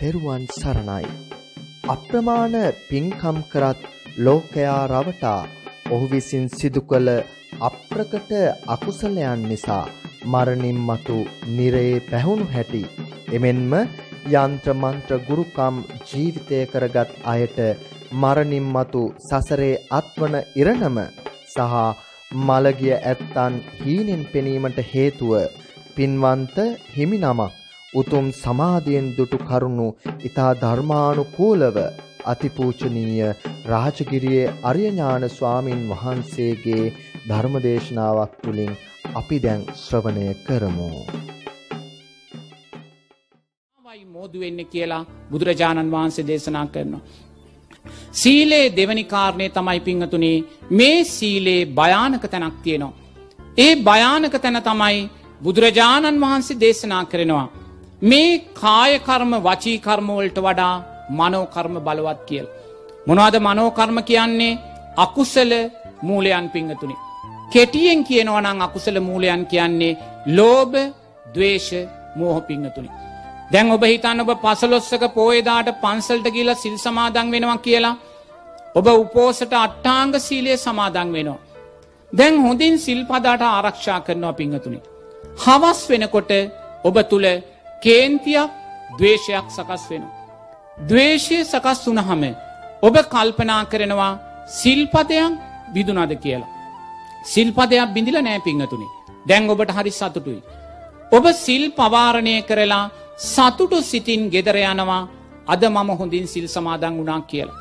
තෙරුවන් 0.00 0.42
සරණයි. 0.50 1.06
අප්‍රමාණ 1.84 2.56
පින්කම් 2.88 3.38
කරත් 3.52 3.80
ලෝකයා 4.18 4.82
රවටා 4.92 5.40
ඔහු 5.90 6.06
විසින් 6.12 6.44
සිදු 6.50 6.80
කළ 6.82 7.10
අප්‍රකට 7.60 8.30
අකුසලයන් 8.66 9.42
නිසා 9.44 9.84
මරණින් 10.26 10.78
මතු 10.88 11.18
නිරේ 11.56 11.94
පැහුණු 12.06 12.46
හැටි 12.54 12.82
එමෙන්ම 13.36 13.74
යන්ත්‍ර 14.34 14.72
මන්ත්‍ර 14.76 15.18
ගුරුකම් 15.28 15.76
ජීවිතය 16.06 16.60
කරගත් 16.72 17.10
අයට 17.26 17.58
මරණින් 18.14 18.68
මතු 18.74 19.04
සසරේ 19.28 19.74
අත්වන 19.92 20.36
ඉරණම 20.60 20.98
සහ 21.46 21.78
මළගිය 22.42 22.96
ඇත්තන් 23.02 23.62
හීනෙන් 23.78 24.24
පෙනීමට 24.32 24.78
හේතුව 24.92 25.32
පින්වන්ත 25.96 26.58
හිමි 26.94 27.18
නමක් 27.24 27.57
උතුම් 27.94 28.26
සමාධියෙන් 28.32 29.06
දුටු 29.16 29.38
කරුණු 29.40 29.86
ඊතා 30.20 30.52
ධර්මානුකූලව 30.54 31.76
අතිපූජනීය 32.24 33.28
රාජගිරියේ 33.64 34.54
අරියඥාන 34.62 35.24
ස්වාමින් 35.30 35.80
වහන්සේගේ 35.90 36.92
ධර්මදේශනාවක් 37.28 38.32
තුලින් 38.42 38.72
අපි 39.14 39.38
දැන් 39.42 39.62
ශ්‍රවණය 39.74 40.26
කරමු. 40.46 40.90
වයි 43.80 44.04
මෝදු 44.06 44.40
වෙන්න 44.40 44.60
කියලා 44.66 45.06
බුදුරජාණන් 45.30 45.92
වහන්සේ 45.94 46.26
දේශනා 46.26 46.66
කරනවා. 46.66 47.00
සීලේ 48.12 48.66
දෙවනි 48.70 49.04
කාරණය 49.04 49.46
තමයි 49.50 49.80
පිංහතුනේ 49.80 50.44
මේ 50.72 50.98
සීලේ 51.06 51.62
භයානක 51.72 52.24
තැනක් 52.26 52.58
තියෙනවා. 52.62 52.98
ඒ 53.58 53.72
භයානක 53.82 54.36
තැන 54.36 54.60
තමයි 54.62 55.08
බුදුරජාණන් 55.42 56.20
වහන්සේ 56.20 56.60
දේශනා 56.60 57.04
කරනවා. 57.04 57.48
මේ 58.02 58.38
කායකර්ම 58.54 59.32
වචීකර්මවලට 59.40 60.38
වඩා 60.38 60.74
මනෝකර්ම 61.10 61.74
බලවත් 61.80 62.20
කියල්. 62.26 62.46
මොනවාද 63.06 63.36
මනෝකර්ම 63.40 63.98
කියන්නේ 64.04 64.58
අකුසල 64.96 65.52
මූලයන් 66.02 66.50
පිංහතුනි. 66.50 66.96
කෙටියෙන් 67.52 68.04
කියනවනං 68.04 68.62
අකුසල 68.62 69.00
මූලයන් 69.00 69.46
කියන්නේ 69.46 69.98
ලෝබ 70.28 70.72
දවේශ 71.26 71.72
මෝහ 72.16 72.36
පිංහතුනි. 72.40 72.90
දැන් 73.52 73.72
ඔබ 73.72 73.82
හිතන්න 73.84 74.20
ඔබ 74.20 74.30
පසලොස්සක 74.36 75.02
පෝයදාට 75.14 75.68
පන්සල්ට 75.82 76.26
කියල 76.30 76.54
සිල් 76.54 76.76
සමාදන් 76.76 77.30
වෙනවා 77.30 77.58
කියලා. 77.58 77.96
ඔබ 78.74 78.86
උපෝසට 78.94 79.52
අට්ටාංග 79.54 80.14
සීලය 80.18 80.56
සමාදන් 80.56 81.12
වෙනවා. 81.12 81.38
දැන් 82.12 82.34
හොඳින් 82.38 82.78
සිල්පදාට 82.78 83.42
ආරක්ෂා 83.44 84.00
කරනවා 84.00 84.32
පිංහතුනි. 84.32 84.78
හවස් 85.44 85.80
වෙනකොට 85.90 86.30
ඔබ 86.84 86.96
තුළ 87.10 87.26
කේන්තියක් 87.84 88.50
දවේශයක් 88.98 89.46
සකස් 89.48 89.82
වෙනවා. 89.90 90.16
දවේශය 90.80 91.38
සකස් 91.42 91.80
වුනහම 91.86 92.22
ඔබ 92.82 92.96
කල්පනා 93.14 93.62
කරනවා 93.72 94.12
සිල්පදයක් 94.50 95.32
විදුනද 95.74 96.12
කියලා. 96.24 96.54
සිල්පදයක් 97.24 97.92
බිඳිල 97.94 98.18
නෑ 98.20 98.40
පිංහතුනි 98.46 98.88
දැන් 99.28 99.50
ඔබට 99.50 99.70
හරි 99.76 99.92
සතුටුයි. 99.92 100.40
ඔබ 101.12 101.24
සිල් 101.44 101.64
පවාරණය 101.72 102.36
කරලා 102.48 102.90
සතුටු 103.26 103.78
සිතින් 103.82 104.22
ගෙදර 104.34 104.56
යනවා 104.64 105.08
අද 105.46 105.62
මම 105.66 105.90
හොඳින් 106.00 106.26
සිල් 106.26 106.46
සමාදන් 106.48 106.94
වුණා 106.98 107.20
කියලා. 107.30 107.58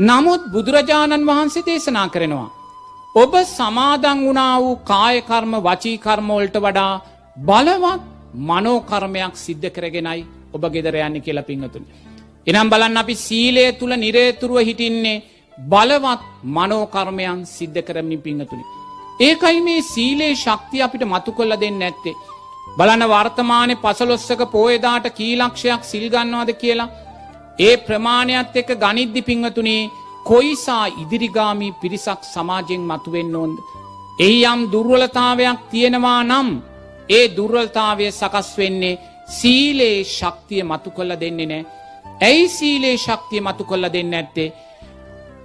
නමුත් 0.00 0.42
බුදුරජාණන් 0.52 1.28
වහන්සේ 1.28 1.66
දේශනා 1.68 2.08
කරනවා. 2.14 2.50
ඔබ 3.14 3.32
සමාදන් 3.50 4.18
වුණා 4.26 4.54
වූ 4.62 4.80
කායකර්ම 4.84 5.52
වචීකර්මෝල්ට 5.66 6.56
වඩා 6.64 6.94
බලවත් 7.38 8.11
මනෝකර්මයක් 8.34 9.34
සිද්ධ 9.36 9.68
කරගෙනයි 9.70 10.24
ඔබ 10.54 10.64
ගෙදර 10.74 10.96
යන්න 10.96 11.20
කියලා 11.20 11.48
පිංහතුන්. 11.50 11.84
එනම් 12.46 12.70
බලන්න 12.70 12.96
අපි 12.96 13.14
සීලය 13.26 13.64
තුළ 13.72 13.94
නිරේතුරුව 13.96 14.66
හිටින්නේ 14.68 15.22
බලවත් 15.58 16.22
මනෝකර්මයන් 16.56 17.46
සිද්ධ 17.46 17.80
කරමින් 17.88 18.20
පිංහතුනි. 18.20 18.64
ඒකයි 19.20 19.60
මේ 19.60 19.82
සීලේ 19.84 20.34
ශක්තිය 20.34 20.82
අපිට 20.82 21.04
මතු 21.04 21.32
කොල්ල 21.32 21.54
දෙන්න 21.60 21.82
ඇත්තේ. 21.82 22.16
බලන 22.78 23.04
වර්තමානය 23.12 23.74
පසලොස්සක 23.76 24.42
පෝයදාට 24.50 25.06
කීලක්ෂයක් 25.18 25.82
සිල්ගන්නවාද 25.84 26.50
කියලා. 26.54 26.92
ඒ 27.58 27.76
ප්‍රමාණයත් 27.76 28.56
එක 28.56 28.70
ගනිද්දි 28.82 29.22
පිංහතුනේ 29.22 29.90
කොයිසා 30.24 30.86
ඉදිරිගාමී 31.02 31.76
පිරිසක් 31.80 32.20
සමාජයෙන් 32.34 32.82
මතුවෙන්න 32.90 33.36
ඕන්ද. 33.36 33.58
එහි 34.20 34.38
යම් 34.44 34.60
දුර්වලතාවයක් 34.72 35.60
තියෙනවා 35.70 36.20
නම් 36.24 36.48
ඒ 37.08 37.24
දුර්වලතාවය 37.36 38.10
සකස් 38.10 38.50
වෙන්නේ 38.58 38.98
සීලේ 39.28 40.04
ශක්තිය 40.04 40.62
මතු 40.62 40.90
කොල්ල 40.90 41.12
දෙන්නේ 41.20 41.46
නෑ. 41.46 41.64
ඇයි 42.20 42.48
සීලේ 42.48 42.96
ශක්තිය 42.96 43.40
මතු 43.40 43.64
කොල්ල 43.64 43.84
දෙන්න 43.92 44.14
ඇත්තේ. 44.14 44.52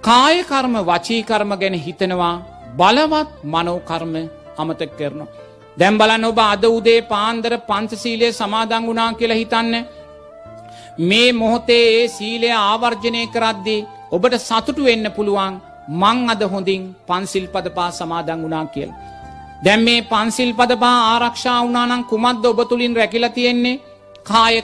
කායකර්ම 0.00 0.74
වචීකර්ම 0.90 1.52
ගැන 1.60 1.76
හිතනවා 1.86 2.34
බලවත් 2.78 3.30
මනෝකර්ම 3.44 4.14
අමතක් 4.58 4.92
කරනවා. 4.98 5.28
දැම් 5.76 5.98
බලන්න 5.98 6.24
ඔබ 6.24 6.38
අද 6.44 6.64
උදේ 6.68 7.00
පාන්දර 7.12 7.52
පංචසීලය 7.68 8.28
සමාදං 8.32 8.86
වුණා 8.88 9.12
කියලා 9.14 9.40
හිතන්න. 9.42 9.74
මේ 11.00 11.32
මොහොතේ 11.32 11.84
ඒ 11.94 12.08
සීලය 12.08 12.50
ආවර්ජනය 12.60 13.22
කරද්දී 13.34 13.86
ඔබට 14.10 14.34
සතුටු 14.38 14.82
වෙන්න 14.84 15.06
පුළුවන් 15.16 15.54
මං 16.02 16.18
අද 16.30 16.42
හොඳින් 16.52 16.82
පන්සිල් 17.08 17.46
පද 17.54 17.66
පා 17.76 17.90
සමාදං 17.90 18.42
වුණා 18.44 18.66
කියල්. 18.74 18.90
දැම් 19.64 19.80
මේ 19.82 20.00
පන්සිල් 20.10 20.50
පද 20.58 20.72
පා 20.82 20.98
ආරක්ෂා 21.12 21.58
වනානං 21.66 22.04
කුමක්ද 22.10 22.44
ඔබ 22.50 22.60
තුළින් 22.68 22.96
රැකිල 22.96 23.28
තියෙන්නේ? 23.36 23.80
කාය 24.22 24.62